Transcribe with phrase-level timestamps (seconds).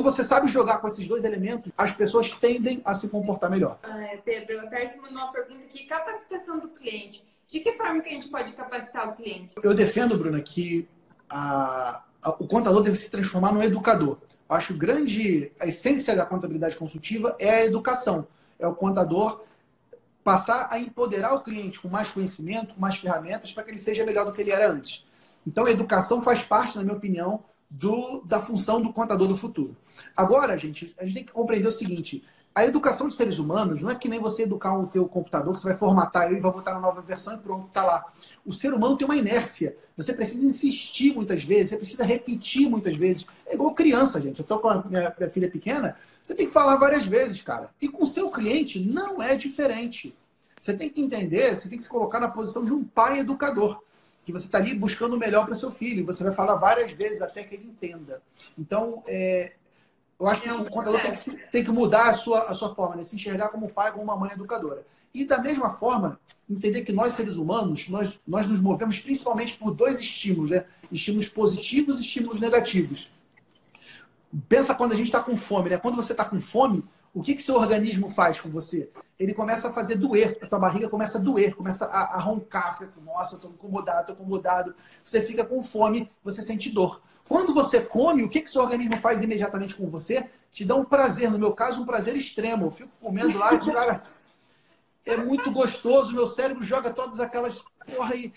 [0.00, 3.78] Quando você sabe jogar com esses dois elementos, as pessoas tendem a se comportar melhor.
[3.82, 7.22] Ah, é, Pedro, a Tarsi mandou uma pergunta aqui: capacitação do cliente.
[7.46, 9.56] De que forma que a gente pode capacitar o cliente?
[9.62, 10.88] Eu defendo, Bruna, que
[11.28, 14.16] a, a, o contador deve se transformar no educador.
[14.48, 18.26] Eu acho grande a essência da contabilidade consultiva é a educação.
[18.58, 19.44] É o contador
[20.24, 24.02] passar a empoderar o cliente com mais conhecimento, com mais ferramentas, para que ele seja
[24.06, 25.04] melhor do que ele era antes.
[25.46, 29.76] Então, a educação faz parte, na minha opinião, do, da função do contador do futuro.
[30.16, 33.90] Agora, gente, a gente tem que compreender o seguinte: a educação de seres humanos não
[33.90, 36.74] é que nem você educar o teu computador, que você vai formatar ele, vai botar
[36.74, 38.04] na nova versão e pronto, está lá.
[38.44, 39.76] O ser humano tem uma inércia.
[39.96, 43.24] Você precisa insistir muitas vezes, você precisa repetir muitas vezes.
[43.46, 44.40] É igual criança, gente.
[44.40, 47.70] Eu estou com a minha, minha filha pequena, você tem que falar várias vezes, cara.
[47.80, 50.14] E com o seu cliente não é diferente.
[50.58, 53.80] Você tem que entender, você tem que se colocar na posição de um pai educador
[54.24, 56.06] que você está ali buscando o melhor para seu filho.
[56.06, 58.22] Você vai falar várias vezes até que ele entenda.
[58.58, 59.54] Então, é,
[60.18, 62.96] eu acho que o contador tem que, tem que, mudar a sua, a sua forma,
[62.96, 63.02] né?
[63.02, 64.86] se enxergar como pai, como uma mãe educadora.
[65.14, 69.72] E da mesma forma, entender que nós, seres humanos, nós, nós nos movemos principalmente por
[69.72, 70.64] dois estímulos, né?
[70.90, 73.10] Estímulos positivos e estímulos negativos.
[74.48, 75.78] Pensa quando a gente está com fome, né?
[75.78, 78.90] Quando você está com fome, o que, que seu organismo faz com você?
[79.18, 82.78] Ele começa a fazer doer, a tua barriga começa a doer, começa a, a roncar,
[82.78, 84.74] fica, nossa, estou incomodado, estou incomodado.
[85.04, 87.02] Você fica com fome, você sente dor.
[87.28, 90.28] Quando você come, o que, que seu organismo faz imediatamente com você?
[90.50, 91.30] Te dá um prazer.
[91.30, 92.66] No meu caso, um prazer extremo.
[92.66, 94.02] Eu fico comendo lá cara,
[95.04, 96.12] é muito gostoso.
[96.12, 98.32] Meu cérebro joga todas aquelas porra aí.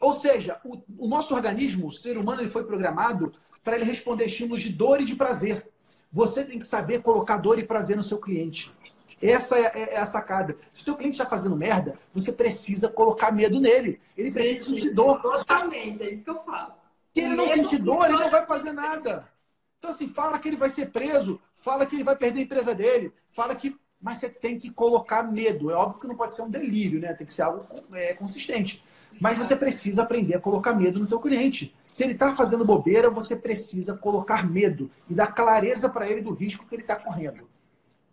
[0.00, 4.26] Ou seja, o, o nosso organismo, o ser humano, ele foi programado para ele responder
[4.26, 5.66] estímulos de dor e de prazer.
[6.14, 8.70] Você tem que saber colocar dor e prazer no seu cliente.
[9.20, 10.56] Essa é, é, é a sacada.
[10.70, 14.00] Se o teu cliente está fazendo merda, você precisa colocar medo nele.
[14.16, 15.20] Ele precisa sentir dor.
[15.20, 16.72] Totalmente, é isso que eu falo.
[17.12, 19.28] Se ele não sentir dor, ele não vai fazer nada.
[19.76, 22.74] Então, assim, fala que ele vai ser preso, fala que ele vai perder a empresa
[22.76, 23.76] dele, fala que.
[24.04, 25.70] Mas você tem que colocar medo.
[25.70, 27.14] É óbvio que não pode ser um delírio, né?
[27.14, 28.84] Tem que ser algo é, consistente.
[29.18, 31.74] Mas você precisa aprender a colocar medo no teu cliente.
[31.88, 36.34] Se ele está fazendo bobeira, você precisa colocar medo e dar clareza para ele do
[36.34, 37.48] risco que ele está correndo.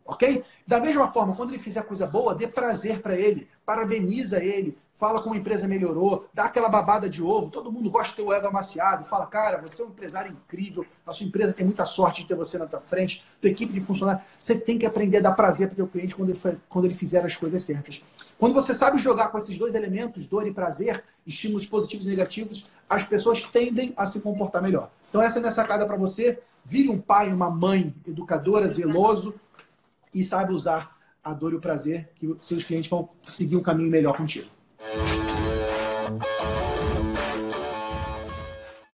[0.06, 0.46] Ok?
[0.66, 5.20] Da mesma forma, quando ele fizer coisa boa, dê prazer para ele, parabeniza ele, fala
[5.20, 8.32] como a empresa melhorou, dá aquela babada de ovo, todo mundo gosta de ter o
[8.32, 12.22] ego amaciado, fala, cara, você é um empresário incrível, a sua empresa tem muita sorte
[12.22, 14.24] de ter você na tua frente, tua equipe de funcionários.
[14.38, 16.40] Você tem que aprender a dar prazer para o teu cliente quando ele,
[16.70, 18.04] quando ele fizer as coisas certas.
[18.38, 22.68] Quando você sabe jogar com esses dois elementos, dor e prazer, estímulos positivos e negativos,
[22.88, 24.92] as pessoas tendem a se comportar melhor.
[25.10, 26.40] Então essa é a minha sacada para você.
[26.64, 29.34] Vire um pai, uma mãe educadora, zeloso
[30.14, 33.90] e saiba usar a dor e o prazer que seus clientes vão seguir um caminho
[33.90, 34.61] melhor contigo.